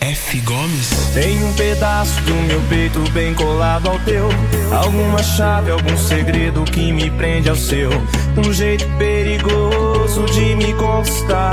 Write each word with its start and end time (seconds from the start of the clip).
F 0.00 0.40
Gomes. 0.40 0.90
Tem 1.14 1.42
um 1.44 1.52
pedaço 1.54 2.20
do 2.22 2.34
meu 2.34 2.60
peito 2.68 3.00
bem 3.12 3.34
colado 3.34 3.88
ao 3.88 3.98
teu. 4.00 4.28
Alguma 4.70 5.22
chave, 5.22 5.70
algum 5.70 5.96
segredo 5.96 6.64
que 6.64 6.92
me 6.92 7.10
prende 7.10 7.48
ao 7.48 7.56
seu. 7.56 7.90
Um 8.36 8.52
jeito 8.52 8.86
perigoso 8.98 10.24
de 10.26 10.54
me 10.56 10.72
conquistar. 10.74 11.51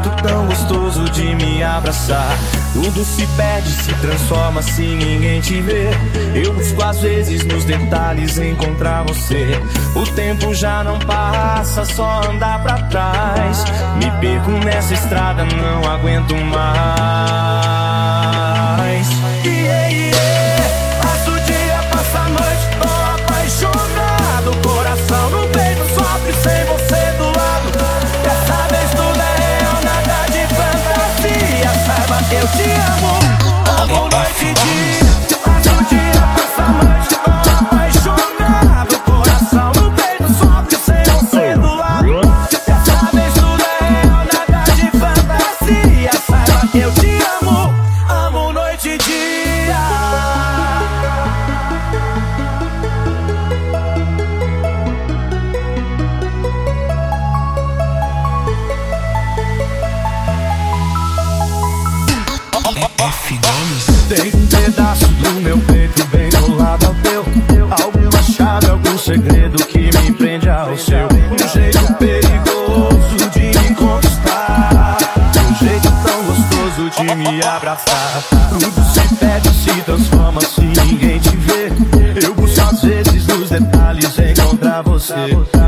Jeito 0.00 0.22
tão 0.22 0.46
gostoso 0.46 1.04
de 1.10 1.34
me 1.34 1.62
abraçar. 1.62 2.34
Tudo 2.72 3.04
se 3.04 3.26
perde, 3.36 3.70
se 3.70 3.92
transforma 3.96 4.62
se 4.62 4.80
ninguém 4.80 5.42
te 5.42 5.60
vê. 5.60 5.90
Eu 6.34 6.54
busco 6.54 6.82
às 6.82 7.00
vezes 7.00 7.44
nos 7.44 7.64
detalhes 7.64 8.38
encontrar 8.38 9.02
você. 9.02 9.50
O 9.94 10.06
tempo 10.14 10.54
já 10.54 10.82
não 10.82 10.98
passa, 11.00 11.84
só 11.84 12.22
andar 12.30 12.62
pra 12.62 12.82
trás. 12.84 13.64
Me 13.96 14.10
perco 14.20 14.52
nessa 14.64 14.94
estrada, 14.94 15.44
não 15.44 15.92
aguento 15.92 16.34
mais. 16.34 17.79
F 63.00 63.38
Gomes. 63.38 63.86
Tem 64.08 64.30
um 64.34 64.46
pedaço 64.46 65.06
do 65.06 65.40
meu 65.40 65.56
peito 65.58 66.04
bem 66.08 66.28
colado 66.30 66.84
ao 66.84 66.94
teu. 66.96 67.24
Alguma 67.82 68.22
chave, 68.22 68.68
algum 68.68 68.98
segredo 68.98 69.64
que 69.64 69.78
me 69.78 70.12
prende 70.12 70.50
ao 70.50 70.76
seu. 70.76 71.06
Um 71.06 71.48
jeito 71.48 71.94
perigoso 71.94 73.30
de 73.32 73.58
me 73.58 73.74
conquistar. 73.74 74.98
Um 75.50 75.54
jeito 75.64 75.88
tão 76.04 76.24
gostoso 76.24 76.90
de 76.90 77.14
me 77.14 77.42
abraçar. 77.42 78.22
Tudo 78.50 78.84
se 78.92 79.14
perde, 79.14 79.48
se 79.48 79.80
transforma 79.82 80.40
se 80.42 80.60
ninguém 80.60 81.18
te 81.20 81.36
vê. 81.36 81.72
Eu 82.22 82.34
busco 82.34 82.60
às 82.60 82.82
vezes 82.82 83.26
nos 83.26 83.48
detalhes 83.48 84.18
encontrar 84.18 84.82
você. 84.82 85.59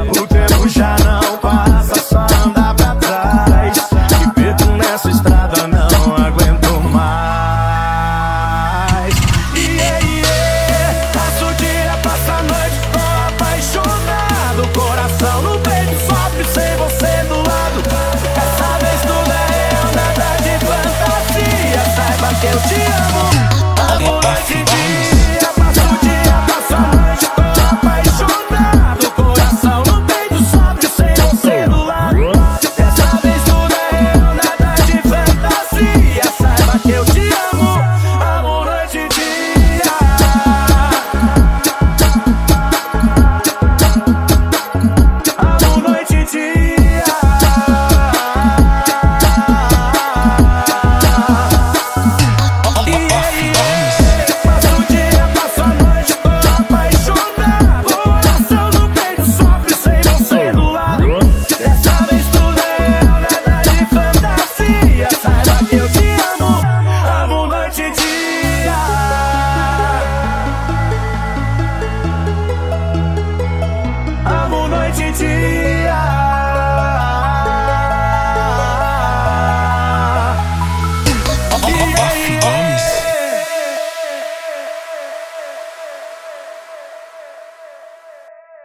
Noite 74.92 75.04
e 75.04 75.12
dia. 75.12 76.21